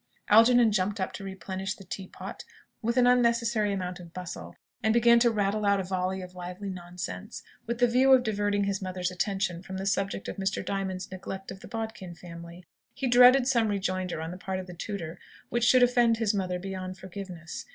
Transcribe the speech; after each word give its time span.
Algernon 0.29 0.71
jumped 0.71 0.99
up 0.99 1.13
to 1.13 1.23
replenish 1.23 1.75
the 1.75 1.83
tea 1.83 2.07
pot, 2.07 2.43
with 2.81 2.97
an 2.97 3.05
unnecessary 3.05 3.71
amount 3.71 3.99
of 3.99 4.15
bustle, 4.15 4.55
and 4.81 4.95
began 4.95 5.19
to 5.19 5.29
rattle 5.29 5.63
out 5.63 5.79
a 5.79 5.83
volley 5.83 6.23
of 6.23 6.33
lively 6.33 6.71
nonsense, 6.71 7.43
with 7.67 7.77
the 7.77 7.85
view 7.87 8.11
of 8.11 8.23
diverting 8.23 8.63
his 8.63 8.81
mother's 8.81 9.11
attention 9.11 9.61
from 9.61 9.77
the 9.77 9.85
subject 9.85 10.27
of 10.27 10.37
Mr. 10.37 10.65
Diamond's 10.65 11.11
neglect 11.11 11.51
of 11.51 11.59
the 11.59 11.67
Bodkin 11.67 12.15
family. 12.15 12.65
He 12.95 13.05
dreaded 13.07 13.45
some 13.47 13.67
rejoinder 13.67 14.19
on 14.21 14.31
the 14.31 14.39
part 14.39 14.59
of 14.59 14.65
the 14.65 14.73
tutor 14.73 15.19
which 15.49 15.65
should 15.65 15.83
offend 15.83 16.17
his 16.17 16.33
mother 16.33 16.57
beyond 16.57 16.97
forgiveness. 16.97 17.67